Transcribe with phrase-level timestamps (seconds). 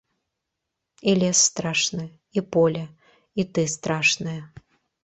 [1.11, 2.09] І лес страшны,
[2.39, 2.83] і поле,
[3.43, 4.41] і ты страшная.